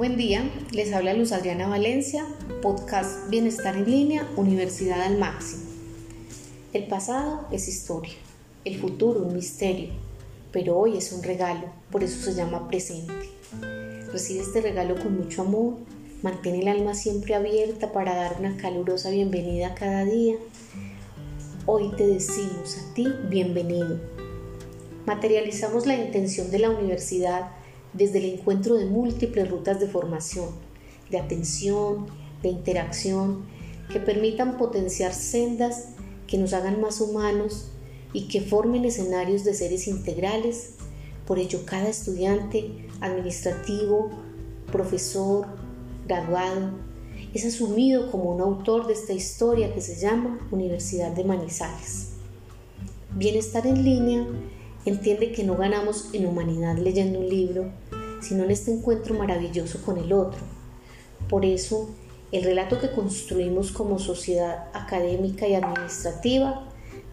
[0.00, 0.50] buen día.
[0.72, 2.24] Les habla Luz Adriana Valencia,
[2.62, 5.64] podcast Bienestar en línea, Universidad al Máximo.
[6.72, 8.14] El pasado es historia,
[8.64, 9.90] el futuro un misterio,
[10.52, 13.12] pero hoy es un regalo, por eso se llama presente.
[14.10, 15.74] Recibe este regalo con mucho amor,
[16.22, 20.36] mantén el alma siempre abierta para dar una calurosa bienvenida cada día.
[21.66, 24.00] Hoy te decimos a ti bienvenido.
[25.04, 27.59] Materializamos la intención de la universidad
[27.92, 30.48] desde el encuentro de múltiples rutas de formación,
[31.10, 32.06] de atención,
[32.42, 33.44] de interacción,
[33.92, 35.90] que permitan potenciar sendas
[36.26, 37.72] que nos hagan más humanos
[38.12, 40.74] y que formen escenarios de seres integrales.
[41.26, 44.10] Por ello, cada estudiante, administrativo,
[44.70, 45.46] profesor,
[46.06, 46.72] graduado,
[47.34, 52.12] es asumido como un autor de esta historia que se llama Universidad de Manizales.
[53.16, 54.26] Bienestar en línea
[54.84, 57.70] entiende que no ganamos en humanidad leyendo un libro,
[58.20, 60.40] sino en este encuentro maravilloso con el otro.
[61.28, 61.90] Por eso,
[62.32, 66.66] el relato que construimos como sociedad académica y administrativa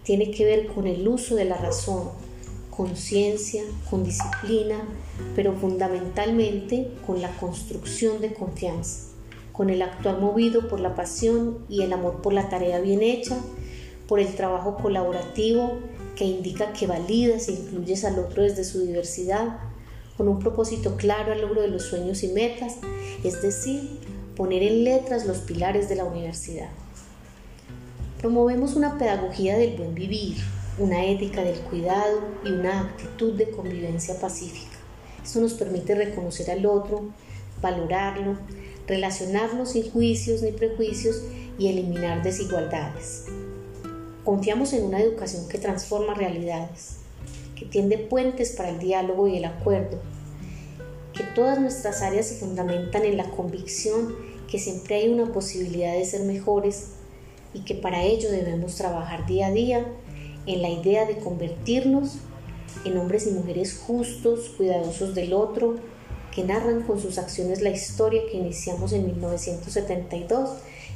[0.04, 2.10] tiene que ver con el uso de la razón,
[2.70, 4.88] con ciencia, con disciplina,
[5.36, 9.08] pero fundamentalmente con la construcción de confianza,
[9.52, 13.38] con el actuar movido por la pasión y el amor por la tarea bien hecha,
[14.08, 15.80] por el trabajo colaborativo
[16.18, 19.60] que indica que validas e incluyes al otro desde su diversidad,
[20.18, 22.78] con un propósito claro al logro de los sueños y metas,
[23.24, 24.00] es decir,
[24.36, 26.70] poner en letras los pilares de la universidad.
[28.20, 30.38] Promovemos una pedagogía del buen vivir,
[30.80, 34.78] una ética del cuidado y una actitud de convivencia pacífica.
[35.24, 37.10] Esto nos permite reconocer al otro,
[37.62, 38.38] valorarlo,
[38.88, 41.22] relacionarnos sin juicios ni prejuicios
[41.60, 43.26] y eliminar desigualdades.
[44.28, 46.98] Confiamos en una educación que transforma realidades,
[47.56, 50.00] que tiende puentes para el diálogo y el acuerdo,
[51.14, 54.14] que todas nuestras áreas se fundamentan en la convicción
[54.52, 56.88] que siempre hay una posibilidad de ser mejores
[57.54, 59.88] y que para ello debemos trabajar día a día
[60.46, 62.18] en la idea de convertirnos
[62.84, 65.76] en hombres y mujeres justos, cuidadosos del otro,
[66.36, 70.50] que narran con sus acciones la historia que iniciamos en 1972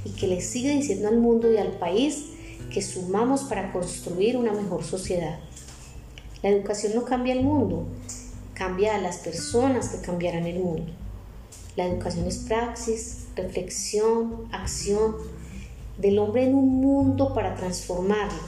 [0.03, 2.25] y que le sigue diciendo al mundo y al país
[2.71, 5.39] que sumamos para construir una mejor sociedad.
[6.41, 7.85] La educación no cambia el mundo,
[8.53, 10.91] cambia a las personas que cambiarán el mundo.
[11.75, 15.15] La educación es praxis, reflexión, acción
[15.97, 18.39] del hombre en un mundo para transformarlo.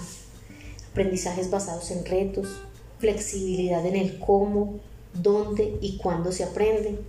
[0.91, 2.61] Aprendizajes basados en retos,
[2.99, 4.79] flexibilidad en el cómo,
[5.13, 6.99] dónde y cuándo se aprende.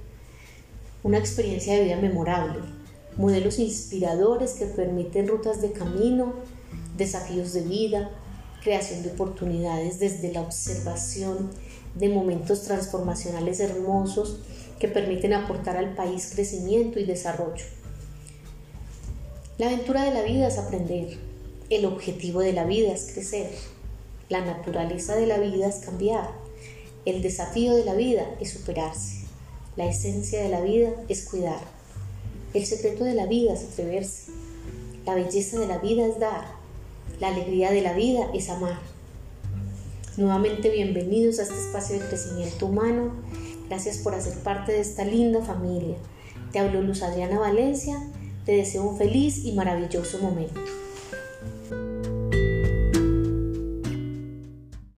[1.03, 2.61] Una experiencia de vida memorable,
[3.17, 6.35] modelos inspiradores que permiten rutas de camino
[6.97, 8.11] desafíos de vida,
[8.63, 11.51] creación de oportunidades desde la observación
[11.95, 14.41] de momentos transformacionales hermosos
[14.79, 17.65] que permiten aportar al país crecimiento y desarrollo.
[19.59, 21.17] La aventura de la vida es aprender,
[21.71, 23.51] el objetivo de la vida es crecer,
[24.29, 26.31] la naturaleza de la vida es cambiar,
[27.05, 29.27] el desafío de la vida es superarse,
[29.77, 31.61] la esencia de la vida es cuidar,
[32.53, 34.33] el secreto de la vida es atreverse,
[35.07, 36.64] la belleza de la vida es dar,
[37.21, 38.79] la alegría de la vida es amar.
[40.17, 43.13] Nuevamente bienvenidos a este espacio de crecimiento humano.
[43.69, 45.97] Gracias por hacer parte de esta linda familia.
[46.53, 48.01] Te hablo Luz Adriana Valencia.
[48.45, 50.61] Te deseo un feliz y maravilloso momento.